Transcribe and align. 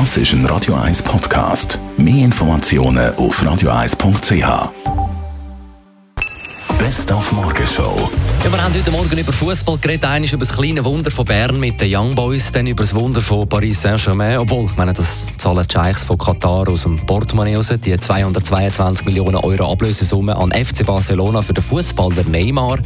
Das 0.00 0.16
ist 0.16 0.32
ein 0.32 0.44
Radio 0.46 0.74
1 0.74 1.04
Podcast. 1.04 1.78
Mehr 1.96 2.24
Informationen 2.24 3.14
auf 3.14 3.40
radio1.ch. 3.40 4.72
Best 6.80 7.12
auf 7.12 7.30
Morgenshow. 7.30 8.10
Ja, 8.42 8.50
wir 8.50 8.60
haben 8.60 8.74
heute 8.74 8.90
Morgen 8.90 9.16
über 9.16 9.32
Fußball 9.32 9.78
geredet, 9.78 10.04
eines 10.04 10.32
über 10.32 10.44
das 10.44 10.56
kleine 10.56 10.84
Wunder 10.84 11.12
von 11.12 11.24
Bern 11.24 11.60
mit 11.60 11.80
den 11.80 11.94
Young 11.94 12.16
Boys, 12.16 12.50
dann 12.50 12.66
über 12.66 12.82
das 12.82 12.92
Wunder 12.92 13.20
von 13.20 13.48
Paris 13.48 13.82
Saint-Germain, 13.82 14.38
obwohl, 14.38 14.66
ich 14.66 14.76
meine, 14.76 14.94
das 14.94 15.28
zahlen 15.36 15.64
die 15.64 15.72
Scheichs 15.72 16.02
von 16.02 16.18
Katar 16.18 16.68
aus 16.68 16.82
dem 16.82 16.96
Portemonnaie 16.96 17.54
raus, 17.54 17.72
die 17.72 17.96
222 17.96 19.06
Millionen 19.06 19.36
Euro 19.36 19.70
Ablösesumme 19.70 20.34
an 20.34 20.50
FC 20.50 20.84
Barcelona 20.84 21.40
für 21.40 21.52
den 21.52 21.62
Fußballer 21.62 22.24
Neymar. 22.24 22.80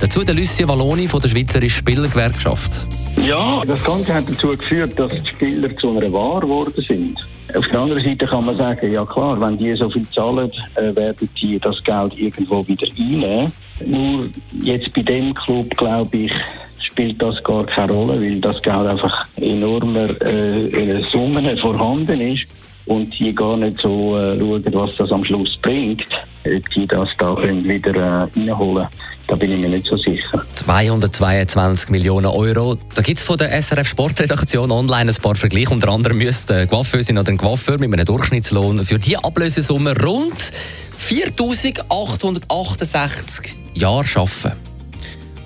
Dazu 0.00 0.24
der 0.24 0.34
Lucien 0.34 0.68
Valloni 0.68 1.06
von 1.06 1.20
der 1.20 1.28
Schweizerischen 1.28 1.78
Spielergewerkschaft. 1.78 2.86
Ja, 3.26 3.62
das 3.66 3.82
Ganze 3.84 4.14
hat 4.14 4.28
dazu 4.28 4.48
geführt, 4.48 4.98
dass 4.98 5.10
die 5.10 5.28
Spieler 5.28 5.74
zu 5.76 5.90
einer 5.90 6.12
Ware 6.12 6.40
geworden 6.40 6.84
sind. 6.88 7.16
Auf 7.56 7.66
der 7.68 7.80
anderen 7.80 8.04
Seite 8.04 8.26
kann 8.26 8.44
man 8.44 8.56
sagen, 8.56 8.90
ja 8.90 9.04
klar, 9.04 9.40
wenn 9.40 9.56
die 9.56 9.74
so 9.76 9.88
viel 9.88 10.06
zahlen, 10.08 10.50
äh, 10.74 10.94
werden 10.96 11.28
die 11.40 11.58
das 11.58 11.82
Geld 11.84 12.18
irgendwo 12.18 12.66
wieder 12.66 12.86
einnehmen. 12.98 13.52
Nur 13.86 14.28
jetzt 14.60 14.92
bei 14.94 15.02
dem 15.02 15.32
Club, 15.34 15.70
glaube 15.76 16.16
ich, 16.16 16.32
spielt 16.80 17.22
das 17.22 17.42
gar 17.44 17.64
keine 17.64 17.92
Rolle, 17.92 18.20
weil 18.20 18.40
das 18.40 18.60
Geld 18.62 18.86
einfach 18.86 19.26
enormer 19.36 20.10
äh, 20.22 21.02
Summen 21.12 21.56
vorhanden 21.58 22.20
ist 22.20 22.46
und 22.86 23.16
die 23.18 23.32
gar 23.32 23.56
nicht 23.56 23.78
so 23.78 24.18
äh, 24.18 24.36
schauen, 24.36 24.64
was 24.72 24.96
das 24.96 25.12
am 25.12 25.24
Schluss 25.24 25.56
bringt, 25.62 26.04
ob 26.44 26.70
die 26.70 26.86
das 26.86 27.08
da 27.18 27.36
wieder 27.36 27.94
äh, 27.94 28.40
reinholen 28.40 28.88
da 29.26 29.34
bin 29.34 29.50
ich 29.52 29.58
mir 29.58 29.68
nicht 29.68 29.84
so 29.86 29.96
sicher. 29.96 30.44
222 30.54 31.90
Millionen 31.90 32.26
Euro. 32.26 32.78
Da 32.94 33.02
gibt 33.02 33.18
es 33.20 33.24
von 33.24 33.36
der 33.38 33.50
SRF 33.60 33.88
Sportredaktion 33.88 34.70
online 34.70 35.10
ein 35.10 35.22
paar 35.22 35.34
Vergleiche. 35.34 35.70
Unter 35.70 35.88
anderem 35.88 36.18
müsste 36.18 36.54
ein 36.56 36.68
Coiffeur 36.68 37.02
sein 37.02 37.18
oder 37.18 37.30
ein 37.30 37.38
Coiffeur 37.38 37.78
mit 37.78 37.92
einem 37.92 38.04
Durchschnittslohn 38.04 38.84
für 38.84 38.98
diese 38.98 39.24
Ablösesumme 39.24 39.98
rund 40.00 40.52
4868 40.96 43.54
Jahre 43.74 44.04
arbeiten. 44.14 44.52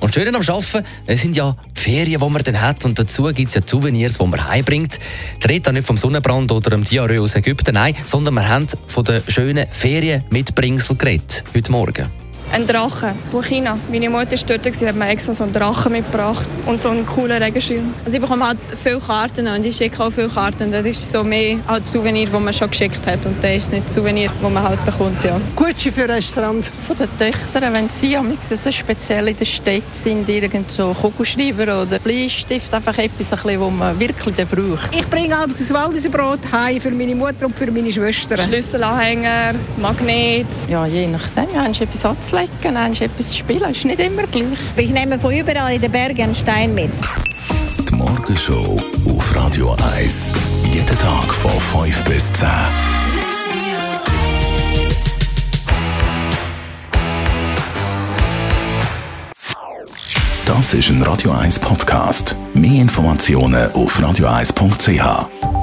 Und 0.00 0.14
schön 0.14 0.34
am 0.34 0.42
Arbeiten 0.42 0.84
sind 1.16 1.36
ja 1.36 1.56
Ferien, 1.74 2.20
die 2.20 2.28
man 2.28 2.42
dann 2.42 2.60
hat. 2.60 2.84
Und 2.84 2.98
dazu 2.98 3.24
gibt 3.24 3.48
es 3.48 3.54
ja 3.54 3.62
Souvenirs, 3.64 4.18
die 4.18 4.26
man 4.26 4.48
heimbringt. 4.48 4.98
Die 5.42 5.46
Rede 5.46 5.72
nicht 5.72 5.86
vom 5.86 5.96
Sonnenbrand 5.96 6.52
oder 6.52 6.70
dem 6.70 6.84
Diarrhoe 6.84 7.20
aus 7.20 7.34
Ägypten, 7.34 7.74
nein, 7.74 7.96
sondern 8.04 8.34
wir 8.34 8.48
haben 8.48 8.68
von 8.86 9.04
den 9.04 9.22
schönen 9.26 9.66
Ferien-Mitbringsel 9.70 10.96
geredet, 10.96 11.42
heute 11.54 11.72
Morgen. 11.72 12.27
Ein 12.50 12.66
Drache 12.66 13.14
von 13.30 13.42
China. 13.44 13.78
Meine 13.90 14.08
Mutter 14.08 14.32
war 14.32 14.56
dort, 14.56 14.66
hat 14.66 14.96
mir 14.96 15.08
extra 15.08 15.34
so 15.34 15.44
einen 15.44 15.52
Drachen 15.52 15.92
mitgebracht 15.92 16.48
und 16.64 16.80
so 16.80 16.88
einen 16.88 17.04
coolen 17.04 17.42
Regenschirm. 17.42 17.94
Also 18.04 18.16
ich 18.16 18.22
bekomme 18.22 18.46
halt 18.46 18.58
viele 18.82 19.00
Karten 19.00 19.46
und 19.48 19.66
ich 19.66 19.76
schicke 19.76 20.02
auch 20.02 20.10
viele 20.10 20.28
Karten. 20.28 20.72
Das 20.72 20.84
ist 20.84 21.12
so 21.12 21.22
mehr 21.22 21.58
halt 21.68 21.86
Souvenir, 21.86 22.28
das 22.30 22.40
man 22.40 22.54
schon 22.54 22.70
geschickt 22.70 23.06
hat 23.06 23.26
und 23.26 23.42
das 23.44 23.56
ist 23.56 23.72
nicht 23.72 23.90
Souvenir, 23.90 24.30
das 24.40 24.50
man 24.50 24.62
halt 24.62 24.82
bekommt, 24.84 25.22
ja. 25.24 25.38
Gucci 25.54 25.92
für 25.92 26.08
Restaurant. 26.08 26.70
Von 26.86 26.96
den 26.96 27.08
Töchtern, 27.18 27.74
wenn 27.74 27.90
sie 27.90 28.16
so 28.40 28.72
speziell 28.72 29.28
in 29.28 29.36
der 29.36 29.44
Stadt 29.44 29.82
sind, 29.94 30.26
irgend 30.28 30.70
so 30.70 30.94
Kugelschreiber 30.94 31.82
oder 31.82 31.98
Bleistift, 31.98 32.72
einfach 32.72 32.96
etwas, 32.96 33.28
das 33.28 33.44
man 33.44 34.00
wirklich 34.00 34.36
braucht. 34.48 34.94
Ich 34.94 35.06
bringe 35.08 35.36
abends 35.36 35.60
das 35.60 35.72
Waldiserbrot 35.72 36.40
heim 36.50 36.80
für 36.80 36.90
meine 36.92 37.14
Mutter 37.14 37.44
und 37.44 37.56
für 37.56 37.70
meine 37.70 37.92
Schwestern. 37.92 38.38
Schlüsselanhänger, 38.38 39.54
Magnet. 39.76 40.46
Ja, 40.68 40.86
je 40.86 41.06
nachdem, 41.06 41.46
ja, 41.54 41.64
hast 41.64 41.80
du 41.80 41.84
etwas 41.84 42.04
anzulegen, 42.04 42.37
hast 42.38 43.00
etwas 43.00 43.30
zu 43.30 43.38
spielen, 43.38 43.70
ist 43.70 43.84
nicht 43.84 44.00
immer 44.00 44.26
gleich. 44.26 44.44
Ich 44.76 44.90
nehme 44.90 45.18
von 45.18 45.32
überall 45.32 45.74
in 45.74 45.80
den 45.80 45.90
Bergen 45.90 46.22
einen 46.22 46.34
Stein 46.34 46.74
mit. 46.74 46.90
Die 47.88 47.94
Morgenshow 47.94 48.80
auf 49.06 49.34
Radio 49.34 49.76
1. 49.96 50.32
Jeden 50.72 50.98
Tag 50.98 51.32
von 51.34 51.50
5 51.84 52.04
bis 52.04 52.32
10. 52.34 52.48
Das 60.44 60.74
ist 60.74 60.88
ein 60.88 61.02
Radio 61.02 61.32
1 61.32 61.58
Podcast. 61.58 62.34
Mehr 62.54 62.80
Informationen 62.80 63.70
auf 63.72 64.00
radio1.ch. 64.00 65.57